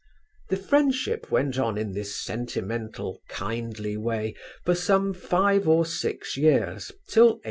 The 0.49 0.57
friendship 0.57 1.29
went 1.29 1.59
on 1.59 1.77
in 1.77 1.91
this 1.91 2.19
sentimental 2.19 3.21
kindly 3.27 3.97
way 3.97 4.33
for 4.65 4.73
some 4.73 5.13
five 5.13 5.67
or 5.67 5.85
six 5.85 6.35
years 6.35 6.87
till 7.07 7.33
1860. 7.37 7.39